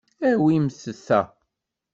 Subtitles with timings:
[0.29, 0.75] Awimt
[1.05, 1.21] ta.